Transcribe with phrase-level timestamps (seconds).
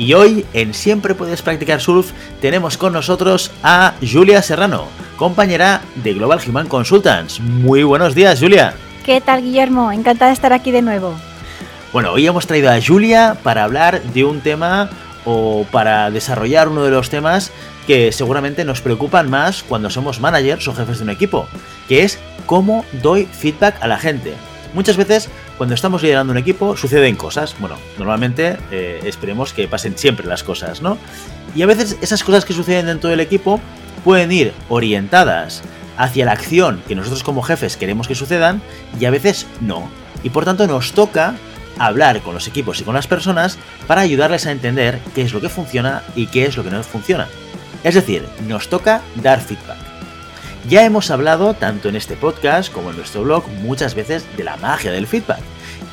[0.00, 4.86] y hoy en Siempre Puedes Practicar Surf tenemos con nosotros a Julia Serrano,
[5.18, 7.38] compañera de Global Human Consultants.
[7.38, 8.72] Muy buenos días, Julia.
[9.04, 9.92] ¿Qué tal, Guillermo?
[9.92, 11.14] Encantada de estar aquí de nuevo.
[11.92, 14.88] Bueno, hoy hemos traído a Julia para hablar de un tema
[15.26, 17.52] o para desarrollar uno de los temas
[17.86, 21.46] que seguramente nos preocupan más cuando somos managers o jefes de un equipo,
[21.90, 24.32] que es cómo doy feedback a la gente.
[24.72, 25.28] Muchas veces
[25.60, 27.54] cuando estamos liderando un equipo suceden cosas.
[27.58, 30.96] Bueno, normalmente eh, esperemos que pasen siempre las cosas, ¿no?
[31.54, 33.60] Y a veces esas cosas que suceden dentro del equipo
[34.02, 35.60] pueden ir orientadas
[35.98, 38.62] hacia la acción que nosotros como jefes queremos que sucedan
[38.98, 39.90] y a veces no.
[40.22, 41.34] Y por tanto nos toca
[41.78, 45.42] hablar con los equipos y con las personas para ayudarles a entender qué es lo
[45.42, 47.28] que funciona y qué es lo que no funciona.
[47.84, 49.89] Es decir, nos toca dar feedback.
[50.68, 54.56] Ya hemos hablado, tanto en este podcast como en nuestro blog, muchas veces de la
[54.58, 55.40] magia del feedback.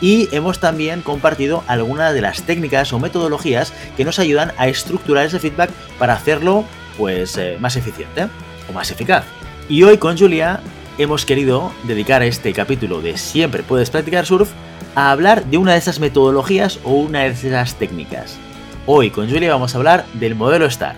[0.02, 5.26] Y hemos también compartido algunas de las técnicas o metodologías que nos ayudan a estructurar
[5.26, 6.66] ese feedback para hacerlo
[6.98, 8.28] pues, eh, más eficiente
[8.70, 9.24] o más eficaz.
[9.70, 10.60] Y hoy con Julia
[10.98, 14.52] hemos querido dedicar este capítulo de Siempre puedes practicar surf
[14.96, 18.38] a hablar de una de esas metodologías o una de esas técnicas.
[18.86, 20.98] Hoy con Julia vamos a hablar del modelo STAR.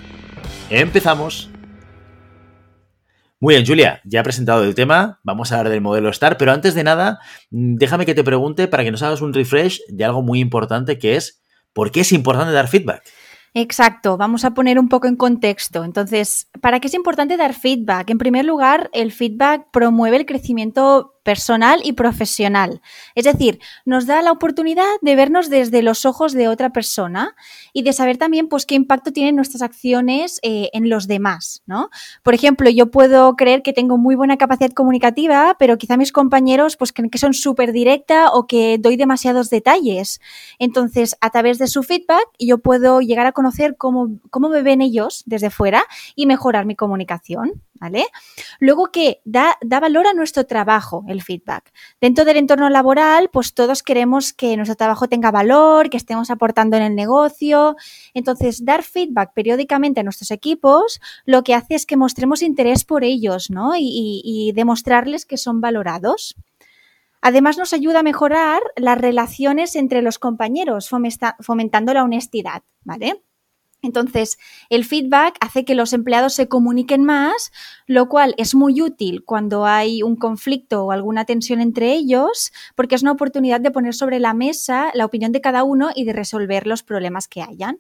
[0.69, 1.49] Empezamos.
[3.41, 6.51] Muy bien, Julia, ya he presentado el tema, vamos a hablar del modelo STAR, pero
[6.51, 7.19] antes de nada,
[7.51, 11.00] mm, déjame que te pregunte para que nos hagas un refresh de algo muy importante
[11.00, 11.41] que es,
[11.72, 13.01] ¿por qué es importante dar feedback?
[13.53, 15.85] Exacto, vamos a poner un poco en contexto.
[15.85, 18.09] Entonces, ¿para qué es importante dar feedback?
[18.09, 22.81] En primer lugar, el feedback promueve el crecimiento personal y profesional.
[23.13, 27.35] Es decir, nos da la oportunidad de vernos desde los ojos de otra persona
[27.72, 31.62] y de saber también pues, qué impacto tienen nuestras acciones eh, en los demás.
[31.68, 31.91] ¿no?
[32.23, 36.78] Por ejemplo, yo puedo creer que tengo muy buena capacidad comunicativa, pero quizá mis compañeros
[36.78, 40.19] pues, creen que son súper directa o que doy demasiados detalles.
[40.57, 44.81] Entonces, a través de su feedback, yo puedo llegar a conocer cómo, cómo me ven
[44.81, 45.84] ellos desde fuera
[46.16, 47.62] y mejorar mi comunicación.
[47.79, 48.06] ¿Vale?
[48.59, 51.72] Luego que da, da, valor a nuestro trabajo, el feedback.
[52.01, 56.78] Dentro del entorno laboral, pues todos queremos que nuestro trabajo tenga valor, que estemos aportando
[56.78, 57.75] en el negocio.
[58.13, 63.03] Entonces, dar feedback periódicamente a nuestros equipos lo que hace es que mostremos interés por
[63.03, 63.75] ellos, ¿no?
[63.75, 66.35] Y, y demostrarles que son valorados.
[67.22, 70.89] Además, nos ayuda a mejorar las relaciones entre los compañeros,
[71.39, 73.22] fomentando la honestidad, ¿vale?
[73.81, 74.38] Entonces,
[74.69, 77.51] el feedback hace que los empleados se comuniquen más,
[77.88, 82.95] lo cual es muy útil cuando hay un conflicto o alguna tensión entre ellos, porque
[82.95, 86.12] es una oportunidad de poner sobre la mesa la opinión de cada uno y de
[86.12, 87.79] resolver los problemas que hayan.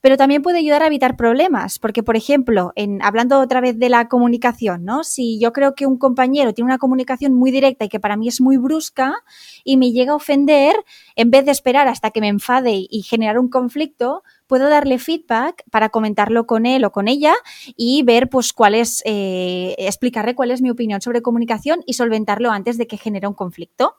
[0.00, 3.88] Pero también puede ayudar a evitar problemas, porque, por ejemplo, en, hablando otra vez de
[3.88, 5.02] la comunicación, ¿no?
[5.02, 8.28] Si yo creo que un compañero tiene una comunicación muy directa y que para mí
[8.28, 9.16] es muy brusca
[9.64, 10.76] y me llega a ofender,
[11.16, 15.62] en vez de esperar hasta que me enfade y generar un conflicto, puedo darle feedback
[15.70, 17.34] para comentarlo con él o con ella
[17.76, 22.50] y ver pues cuál es, eh, explicarle cuál es mi opinión sobre comunicación y solventarlo
[22.50, 23.96] antes de que genere un conflicto.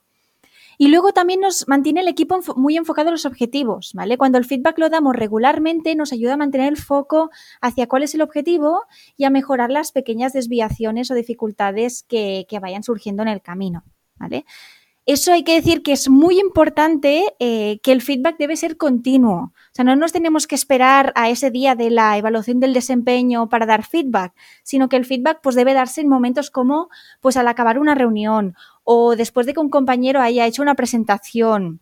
[0.82, 4.18] Y luego también nos mantiene el equipo muy enfocado en los objetivos, ¿vale?
[4.18, 8.16] Cuando el feedback lo damos regularmente, nos ayuda a mantener el foco hacia cuál es
[8.16, 8.84] el objetivo
[9.18, 13.84] y a mejorar las pequeñas desviaciones o dificultades que, que vayan surgiendo en el camino,
[14.16, 14.46] ¿vale?
[15.05, 19.53] Eso hay que decir que es muy importante eh, que el feedback debe ser continuo.
[19.55, 23.49] O sea, no nos tenemos que esperar a ese día de la evaluación del desempeño
[23.49, 26.90] para dar feedback, sino que el feedback pues, debe darse en momentos como
[27.22, 31.79] pues, al acabar una reunión o después de que un compañero haya hecho una presentación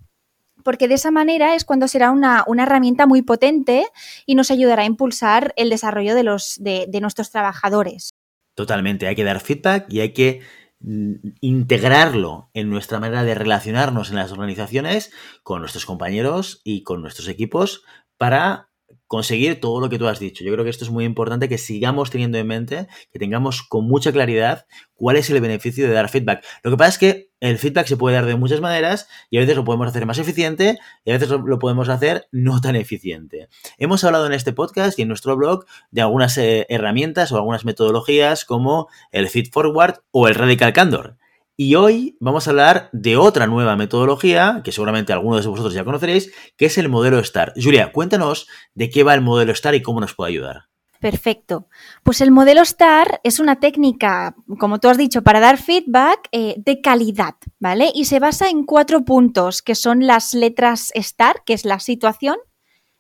[0.64, 3.86] porque de esa manera es cuando será una, herramienta muy potente
[4.26, 8.14] y nos ayudará a impulsar el desarrollo de, los, de nuestros trabajadores.
[8.58, 10.42] Totalmente, hay que dar feedback y hay que
[10.80, 15.12] integrarlo en nuestra manera de relacionarnos en las organizaciones
[15.44, 17.84] con nuestros compañeros y con nuestros equipos
[18.18, 18.67] para
[19.08, 20.44] conseguir todo lo que tú has dicho.
[20.44, 23.88] Yo creo que esto es muy importante que sigamos teniendo en mente, que tengamos con
[23.88, 26.46] mucha claridad cuál es el beneficio de dar feedback.
[26.64, 29.42] Lo que pasa es que el feedback se puede dar de muchas maneras y a
[29.42, 33.48] veces lo podemos hacer más eficiente y a veces lo podemos hacer no tan eficiente.
[33.78, 37.64] Hemos hablado en este podcast y en nuestro blog de algunas eh, herramientas o algunas
[37.64, 41.18] metodologías como el feed forward o el radical candor.
[41.60, 45.84] Y hoy vamos a hablar de otra nueva metodología, que seguramente algunos de vosotros ya
[45.84, 47.54] conoceréis, que es el modelo STAR.
[47.56, 50.66] Julia, cuéntanos de qué va el modelo STAR y cómo nos puede ayudar.
[51.00, 51.68] Perfecto.
[52.04, 56.54] Pues el modelo STAR es una técnica, como tú has dicho, para dar feedback eh,
[56.60, 57.90] de calidad, ¿vale?
[57.92, 62.38] Y se basa en cuatro puntos, que son las letras STAR, que es la situación,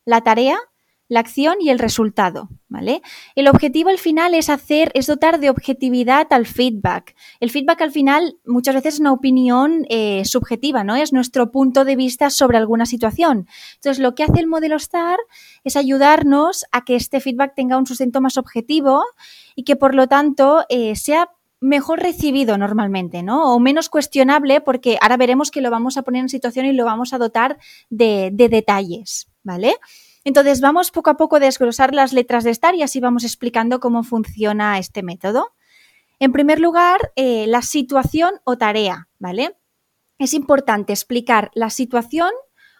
[0.03, 0.57] la tarea,
[1.09, 3.01] la acción y el resultado, ¿vale?
[3.35, 7.15] El objetivo al final es hacer, es dotar de objetividad al feedback.
[7.39, 10.95] El feedback al final muchas veces es una opinión eh, subjetiva, ¿no?
[10.95, 13.47] Es nuestro punto de vista sobre alguna situación.
[13.75, 15.17] Entonces, lo que hace el modelo STAR
[15.63, 19.03] es ayudarnos a que este feedback tenga un sustento más objetivo
[19.55, 21.29] y que por lo tanto eh, sea
[21.59, 23.55] mejor recibido normalmente, ¿no?
[23.55, 26.85] O menos cuestionable, porque ahora veremos que lo vamos a poner en situación y lo
[26.85, 27.57] vamos a dotar
[27.89, 29.75] de, de detalles, ¿vale?
[30.27, 33.79] Entonces vamos poco a poco a desglosar las letras de STAR y así vamos explicando
[33.79, 35.53] cómo funciona este método.
[36.19, 39.55] En primer lugar, eh, la situación o tarea, ¿vale?
[40.19, 42.29] Es importante explicar la situación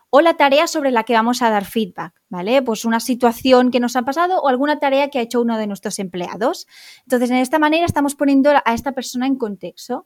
[0.10, 2.62] o la tarea sobre la que vamos a dar feedback, ¿vale?
[2.62, 5.68] Pues una situación que nos ha pasado o alguna tarea que ha hecho uno de
[5.68, 6.68] nuestros empleados.
[7.04, 10.06] Entonces, en esta manera estamos poniendo a esta persona en contexto.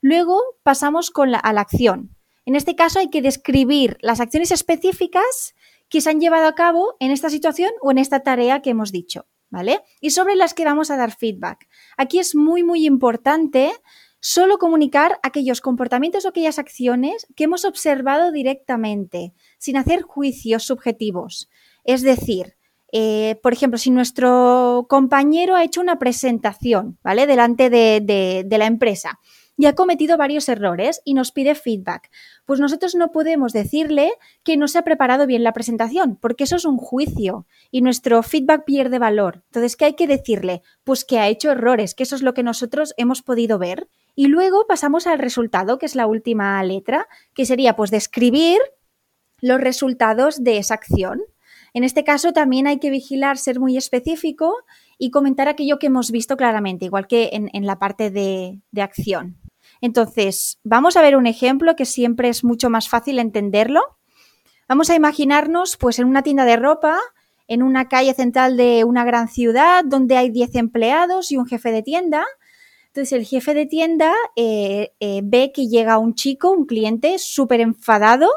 [0.00, 2.16] Luego pasamos con a la acción.
[2.46, 5.54] En este caso hay que describir las acciones específicas
[5.92, 8.92] que se han llevado a cabo en esta situación o en esta tarea que hemos
[8.92, 9.82] dicho, ¿vale?
[10.00, 11.68] Y sobre las que vamos a dar feedback.
[11.98, 13.70] Aquí es muy, muy importante
[14.18, 21.50] solo comunicar aquellos comportamientos o aquellas acciones que hemos observado directamente, sin hacer juicios subjetivos.
[21.84, 22.56] Es decir,
[22.90, 27.26] eh, por ejemplo, si nuestro compañero ha hecho una presentación, ¿vale?
[27.26, 28.00] Delante de,
[28.46, 29.20] de la empresa
[29.62, 32.10] y ha cometido varios errores y nos pide feedback.
[32.46, 34.10] Pues nosotros no podemos decirle
[34.42, 38.24] que no se ha preparado bien la presentación, porque eso es un juicio y nuestro
[38.24, 39.44] feedback pierde valor.
[39.46, 40.62] Entonces, ¿qué hay que decirle?
[40.82, 43.88] Pues que ha hecho errores, que eso es lo que nosotros hemos podido ver.
[44.16, 48.58] Y luego pasamos al resultado, que es la última letra, que sería pues describir
[49.40, 51.22] los resultados de esa acción.
[51.72, 54.56] En este caso también hay que vigilar, ser muy específico
[54.98, 59.41] y comentar aquello que hemos visto claramente, igual que en, la parte de acción.
[59.82, 63.82] Entonces, vamos a ver un ejemplo que siempre es mucho más fácil entenderlo.
[64.68, 66.98] Vamos a imaginarnos, pues, en una tienda de ropa,
[67.48, 71.72] en una calle central de una gran ciudad donde hay 10 empleados y un jefe
[71.72, 72.24] de tienda.
[72.86, 77.60] Entonces, el jefe de tienda eh, eh, ve que llega un chico, un cliente, súper
[77.60, 78.30] enfadado,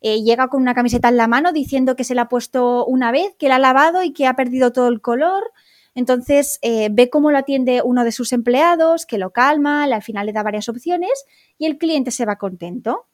[0.00, 3.12] eh, llega con una camiseta en la mano diciendo que se la ha puesto una
[3.12, 5.52] vez, que la ha lavado y que ha perdido todo el color,
[5.96, 10.26] entonces eh, ve cómo lo atiende uno de sus empleados, que lo calma, al final
[10.26, 11.24] le da varias opciones
[11.56, 13.06] y el cliente se va contento.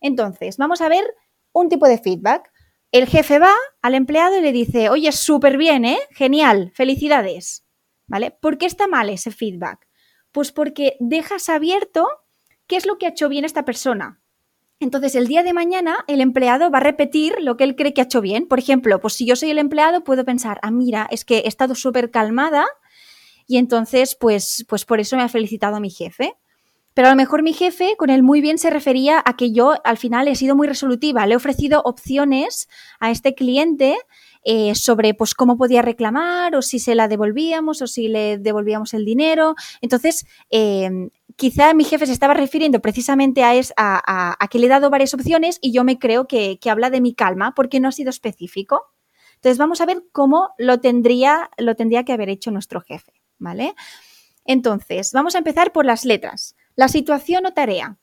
[0.00, 1.04] Entonces, vamos a ver
[1.52, 2.50] un tipo de feedback.
[2.90, 6.00] El jefe va al empleado y le dice, oye, súper bien, ¿eh?
[6.10, 7.64] Genial, felicidades.
[8.08, 8.32] ¿Vale?
[8.32, 9.86] ¿Por qué está mal ese feedback?
[10.32, 12.08] Pues porque dejas abierto
[12.66, 14.20] qué es lo que ha hecho bien esta persona.
[14.78, 18.02] Entonces, el día de mañana, el empleado va a repetir lo que él cree que
[18.02, 18.46] ha hecho bien.
[18.46, 21.48] Por ejemplo, pues si yo soy el empleado, puedo pensar, ah, mira, es que he
[21.48, 22.66] estado súper calmada
[23.46, 26.34] y entonces, pues, pues por eso me ha felicitado mi jefe.
[26.92, 29.74] Pero a lo mejor mi jefe con el muy bien se refería a que yo
[29.84, 32.68] al final he sido muy resolutiva, le he ofrecido opciones
[33.00, 33.98] a este cliente
[34.44, 38.94] eh, sobre pues cómo podía reclamar o si se la devolvíamos o si le devolvíamos
[38.94, 39.56] el dinero.
[39.82, 44.90] Entonces, eh, quizá mi jefe se estaba refiriendo precisamente a, a, que le he dado
[44.90, 48.10] varias opciones y yo me creo que, habla de mi calma porque no ha sido
[48.10, 48.92] específico.
[49.36, 53.74] Entonces vamos a ver cómo lo tendría, lo tendría que haber hecho nuestro jefe, ¿vale?
[54.44, 56.56] Entonces, vamos a empezar por las letras.
[56.74, 57.98] La situación o tarea.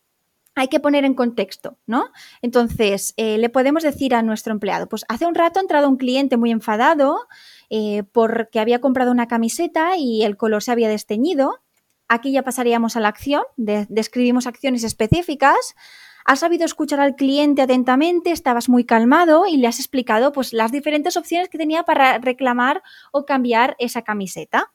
[0.56, 2.06] Hay que poner en contexto, ¿no?
[2.44, 5.98] Entonces, eh, le podemos decir a nuestro empleado, pues hace un rato ha entrado un
[5.98, 7.28] cliente muy enfadado
[7.72, 11.64] eh, porque había comprado una camiseta y el color se había desteñido
[12.08, 15.76] Aquí ya pasaríamos a la acción, describimos acciones específicas.
[16.26, 20.72] Has sabido escuchar al cliente atentamente, estabas muy calmado y le has explicado pues, las
[20.72, 22.82] diferentes opciones que tenía para reclamar
[23.12, 24.72] o cambiar esa camiseta.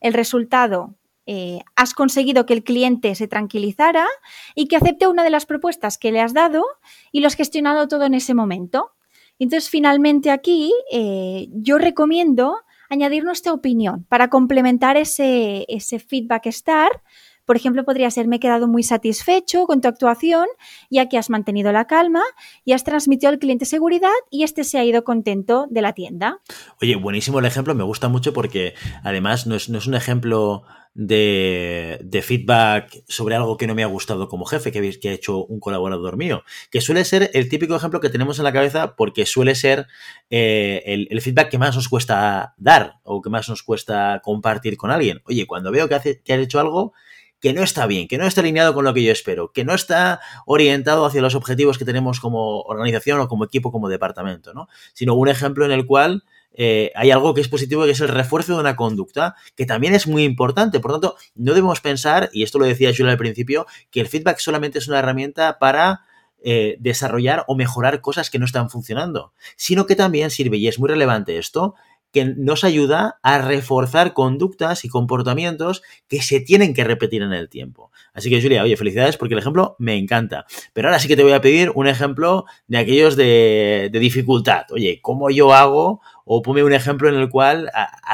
[0.00, 0.94] El resultado,
[1.30, 4.06] eh, has conseguido que el cliente se tranquilizara
[4.54, 6.64] y que acepte una de las propuestas que le has dado
[7.12, 8.92] y lo has gestionado todo en ese momento.
[9.38, 12.56] Entonces, finalmente aquí eh, yo recomiendo
[12.88, 14.04] añadir nuestra opinión.
[14.08, 17.02] Para complementar ese, ese feedback star,
[17.48, 20.46] Por ejemplo, podría ser, me he quedado muy satisfecho con tu actuación,
[20.90, 22.20] ya que has mantenido la calma
[22.66, 26.40] y has transmitido al cliente seguridad y este se ha ido contento de la tienda.
[26.82, 30.64] Oye, buenísimo el ejemplo, me gusta mucho porque además no es, no es un ejemplo
[30.92, 35.46] de, de, feedback sobre algo que no me ha gustado como jefe que, ha hecho
[35.46, 39.24] un colaborador mío, que suele ser el típico ejemplo que tenemos en la cabeza porque
[39.24, 39.86] suele ser
[40.28, 44.76] eh, el, el, feedback que más nos cuesta dar o que más nos cuesta compartir
[44.76, 45.22] con alguien.
[45.24, 46.92] Oye, cuando veo que, hace, que has hecho algo
[47.40, 49.74] que no está bien, que no está alineado con lo que yo espero, que no
[49.74, 54.68] está orientado hacia los objetivos que tenemos como organización o como equipo, como departamento, ¿no?
[54.92, 56.24] Sino un ejemplo en el cual
[56.60, 59.94] eh, hay algo que es positivo, que es el refuerzo de una conducta, que también
[59.94, 60.80] es muy importante.
[60.80, 64.38] Por tanto, no debemos pensar, y esto lo decía Julia al principio, que el feedback
[64.38, 66.02] solamente es una herramienta para
[66.42, 70.78] eh, desarrollar o mejorar cosas que no están funcionando, sino que también sirve, y es
[70.78, 71.74] muy relevante esto,
[72.12, 77.48] que nos ayuda a reforzar conductas y comportamientos que se tienen que repetir en el
[77.48, 77.90] tiempo.
[78.14, 80.46] Así que, Julia, oye, felicidades porque el ejemplo me encanta.
[80.72, 84.64] Pero ahora sí que te voy a pedir un ejemplo de aquellos de, dificultad.
[84.70, 86.00] Oye, ¿cómo yo hago?
[86.24, 87.70] O ponme un ejemplo en el cual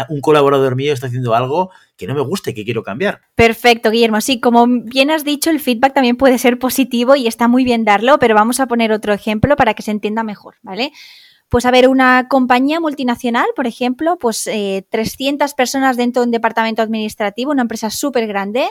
[0.08, 3.22] un colaborador mío está haciendo algo que no me guste, que quiero cambiar.
[3.34, 4.20] Perfecto, Guillermo.
[4.20, 7.84] Sí, como bien has dicho, el feedback también puede ser positivo y está muy bien
[7.84, 10.92] darlo, pero vamos a poner otro ejemplo para que se entienda mejor, ¿vale?
[11.48, 16.32] Pues a ver, una compañía multinacional, por ejemplo, pues eh, 300 personas dentro de un
[16.32, 18.68] departamento administrativo, una empresa súper grande,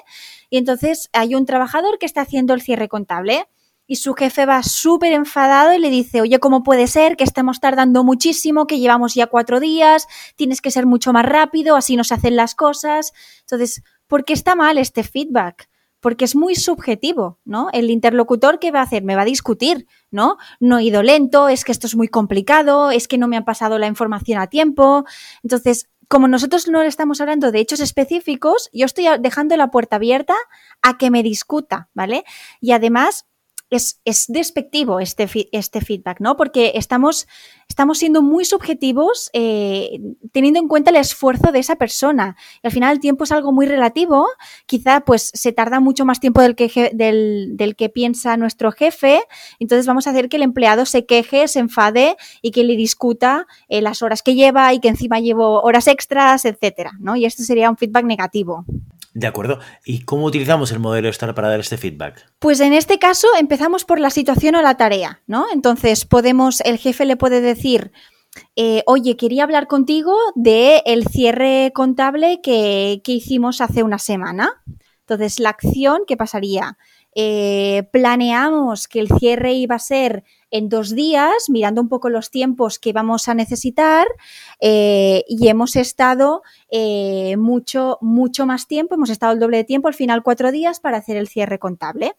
[0.49, 3.47] y entonces hay un trabajador que está haciendo el cierre contable
[3.85, 7.59] y su jefe va súper enfadado y le dice, oye, ¿cómo puede ser que estemos
[7.59, 12.03] tardando muchísimo, que llevamos ya cuatro días, tienes que ser mucho más rápido, así no
[12.03, 13.13] se hacen las cosas?
[13.41, 15.69] Entonces, ¿por qué está mal este feedback?
[16.03, 17.69] Porque es muy subjetivo, ¿no?
[17.71, 19.03] El interlocutor, ¿qué va a hacer?
[19.03, 20.37] Me va a discutir, ¿no?
[20.59, 23.45] No he ido lento, es que esto es muy complicado, es que no me han
[23.45, 25.05] pasado la información a tiempo.
[25.43, 29.95] Entonces, como nosotros no le estamos hablando de hechos específicos, yo estoy dejando la puerta
[29.95, 30.35] abierta
[30.81, 32.25] a que me discuta, ¿vale?
[32.59, 33.25] Y además,
[33.75, 36.35] es, es, despectivo este, este feedback, ¿no?
[36.35, 37.27] Porque estamos,
[37.93, 39.99] siendo muy subjetivos eh,
[40.31, 42.35] teniendo en cuenta el esfuerzo de esa persona.
[42.61, 44.27] Y al final el tiempo es algo muy relativo.
[44.65, 49.21] Quizá pues se tarda mucho más tiempo del que, del que piensa nuestro jefe.
[49.59, 53.47] Entonces vamos a hacer que el empleado se queje, se enfade y que le discuta
[53.69, 57.15] eh, las horas que lleva y que encima llevo horas extras, etcétera, ¿no?
[57.15, 58.65] Y esto sería un feedback negativo.
[59.13, 59.59] De acuerdo.
[59.85, 62.25] ¿Y cómo utilizamos el modelo STAR para dar este feedback?
[62.39, 65.45] Pues en este caso empezamos por la situación o la tarea, ¿no?
[65.53, 67.91] Entonces podemos, el jefe le puede decir,
[68.55, 74.63] eh, oye, quería hablar contigo de el cierre contable que, que, hicimos hace una semana.
[75.01, 76.77] Entonces, la acción, ¿qué pasaría?
[77.15, 82.29] Eh, planeamos que el cierre iba a ser en dos días, mirando un poco los
[82.29, 84.05] tiempos que vamos a necesitar
[84.61, 89.87] eh, y hemos estado eh, mucho, mucho más tiempo, hemos estado el doble de tiempo,
[89.87, 92.13] al final cuatro días para hacer el cierre contable.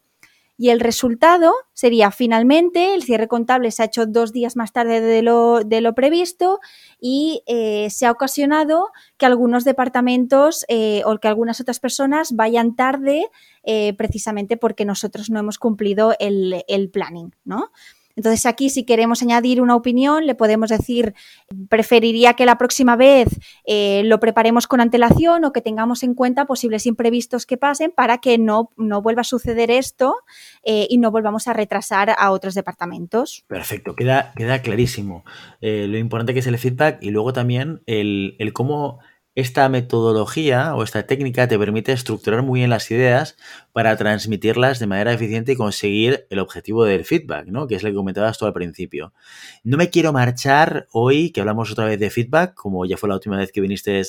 [0.57, 5.00] Y el resultado sería finalmente, el cierre contable se ha hecho dos días más tarde
[5.00, 6.59] de lo, previsto
[7.00, 10.64] y eh, se ha ocasionado que algunos departamentos
[11.05, 13.26] o que algunas otras personas vayan tarde
[13.97, 17.71] precisamente porque nosotros no hemos cumplido el, el planning, ¿no?
[18.16, 21.14] Entonces aquí si queremos añadir una opinión le podemos decir
[21.68, 23.28] preferiría que la próxima vez
[23.66, 28.18] eh, lo preparemos con antelación o que tengamos en cuenta posibles imprevistos que pasen para
[28.18, 30.16] que no, no vuelva a suceder esto
[30.64, 33.44] eh, y no volvamos a retrasar a otros departamentos.
[33.47, 35.25] Perfecto, queda, queda clarísimo
[35.61, 39.00] eh, lo importante que es el feedback y luego también el, el cómo
[39.35, 43.37] esta metodología o esta técnica te permite estructurar muy bien las ideas
[43.73, 47.67] para transmitirlas de manera eficiente y conseguir el objetivo del feedback, ¿no?
[47.67, 49.12] Que es lo que comentabas tú al principio.
[49.64, 53.17] No me quiero marchar hoy, que hablamos otra vez de feedback, como ya fue la
[53.17, 54.00] última vez que viniste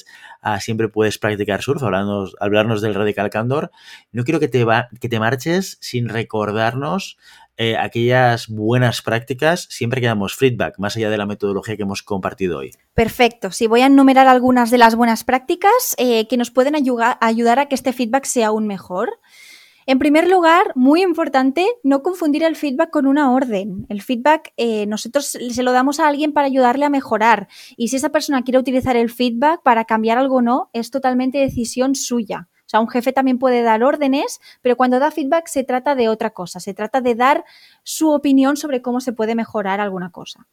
[0.42, 3.72] a Siempre Puedes Practicar Surf, hablarnos, hablarnos del Radical Candor.
[4.12, 7.18] No quiero que te, va, que te marches sin recordarnos
[7.58, 12.04] eh, aquellas buenas prácticas siempre que damos feedback, más allá de la metodología que hemos
[12.04, 12.72] compartido hoy.
[12.94, 13.52] Perfecto.
[13.52, 17.18] Si sí, voy a enumerar algunas de las buenas prácticas eh, que nos pueden ayudar,
[17.60, 19.20] a que este feedback sea aún mejor.
[19.88, 23.86] En primer lugar, muy importante, no confundir el feedback con una orden.
[23.88, 27.48] El feedback eh, nosotros se lo damos a alguien para ayudarle a mejorar.
[27.78, 31.38] Y si esa persona quiere utilizar el feedback para cambiar algo o no, es totalmente
[31.38, 32.50] decisión suya.
[32.66, 36.10] O sea, un jefe también puede dar órdenes, pero cuando da feedback se trata de
[36.10, 37.46] otra cosa, se trata de dar
[37.84, 40.48] su opinión sobre cómo se puede mejorar alguna cosa.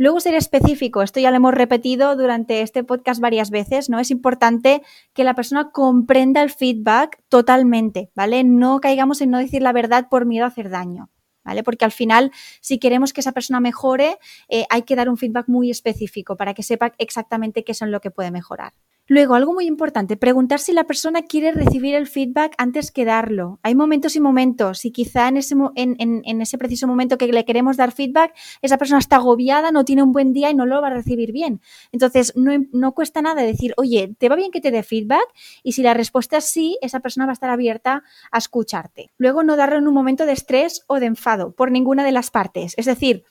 [0.00, 3.98] Luego ser específico, esto ya lo hemos repetido durante este podcast varias veces, ¿no?
[3.98, 8.44] Es importante que la persona comprenda el feedback totalmente, ¿vale?
[8.44, 11.10] No caigamos en no decir la verdad por miedo a hacer daño.
[11.44, 11.62] ¿Vale?
[11.62, 14.18] Porque al final, si queremos que esa persona mejore,
[14.50, 18.02] eh, hay que dar un feedback muy específico para que sepa exactamente qué son lo
[18.02, 18.74] que puede mejorar.
[19.10, 23.58] Luego, algo muy importante, preguntar si la persona quiere recibir el feedback antes que darlo.
[23.62, 27.78] Hay momentos y momentos, y quizá en ese, en, ese preciso momento que le queremos
[27.78, 30.88] dar feedback, esa persona está agobiada, no tiene un buen día y no lo va
[30.88, 31.62] a recibir bien.
[31.90, 35.26] Entonces, no, no cuesta nada decir, oye, ¿te va bien que te dé feedback?
[35.62, 39.10] Y si la respuesta es sí, esa persona va a estar abierta a escucharte.
[39.16, 42.30] Luego, no darlo en un momento de estrés o de enfado por ninguna de las
[42.30, 42.74] partes.
[42.76, 43.24] Es decir,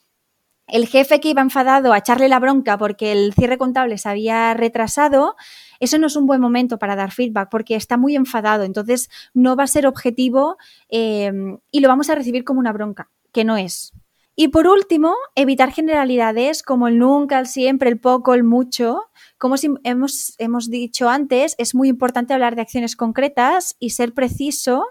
[0.68, 4.54] el jefe que iba enfadado a echarle la bronca porque el cierre contable se había
[4.54, 5.36] retrasado,
[5.80, 9.56] eso no es un buen momento para dar feedback porque está muy enfadado, entonces no
[9.56, 10.58] va a ser objetivo
[10.90, 11.32] eh,
[11.72, 13.94] y lo vamos a recibir como una bronca, que no es.
[14.40, 19.06] Y por último, evitar generalidades como el nunca, el siempre, el poco, el mucho.
[19.40, 24.86] Como hemos, hemos dicho antes, es muy importante hablar de acciones concretas y ser preciso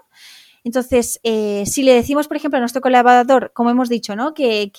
[0.67, 4.33] entonces, eh, si le decimos, por ejemplo, a nuestro colaborador, como hemos dicho, ¿no?
[4.33, 4.69] que,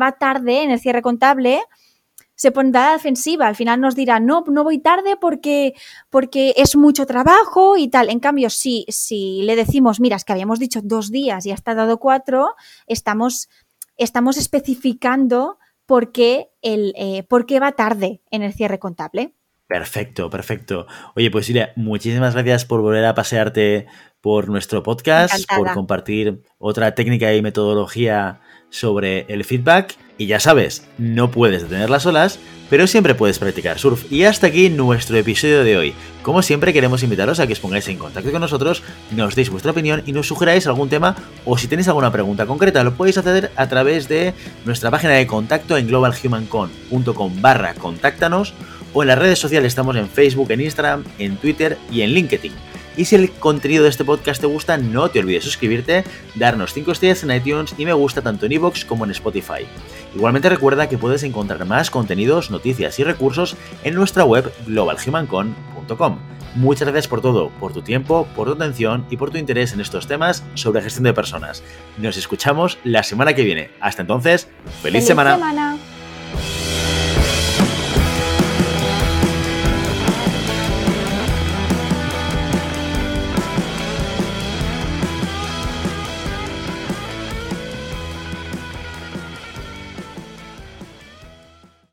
[0.00, 1.60] va tarde en el cierre contable,
[2.36, 3.48] se pondrá defensiva.
[3.48, 5.74] Al final nos dirá, no, no voy tarde porque,
[6.10, 8.08] porque es mucho trabajo y tal.
[8.08, 11.74] En cambio, si, si le decimos, mira, es que habíamos dicho dos días y hasta
[11.74, 12.54] dado cuatro,
[12.86, 13.48] estamos,
[13.96, 19.34] estamos especificando por qué, el, eh, por qué va tarde en el cierre contable.
[19.66, 20.86] Perfecto, perfecto.
[21.14, 23.86] Oye, pues Iria, muchísimas gracias por volver a pasearte
[24.20, 28.40] por nuestro podcast, por compartir otra técnica y metodología
[28.70, 29.96] sobre el feedback.
[30.16, 32.38] Y ya sabes, no puedes detener las olas,
[32.70, 34.10] pero siempre puedes practicar surf.
[34.12, 35.94] Y hasta aquí nuestro episodio de hoy.
[36.22, 39.72] Como siempre, queremos invitaros a que os pongáis en contacto con nosotros, nos deis vuestra
[39.72, 43.50] opinión y nos sugeráis algún tema o si tenéis alguna pregunta concreta, lo podéis hacer
[43.56, 44.32] a través de
[44.64, 48.54] nuestra página de contacto en globalhumancon.com barra contáctanos
[48.92, 52.52] o en las redes sociales estamos en Facebook, en Instagram, en Twitter y en LinkedIn.
[52.96, 56.92] Y si el contenido de este podcast te gusta, no te olvides suscribirte, darnos 5
[56.92, 59.66] estrellas en iTunes y me gusta tanto en iVoox como en Spotify.
[60.14, 66.18] Igualmente recuerda que puedes encontrar más contenidos, noticias y recursos en nuestra web globalhumancon.com.
[66.54, 69.80] Muchas gracias por todo, por tu tiempo, por tu atención y por tu interés en
[69.80, 71.62] estos temas sobre gestión de personas.
[71.96, 73.70] Nos escuchamos la semana que viene.
[73.80, 74.48] Hasta entonces,
[74.82, 75.71] feliz, semana.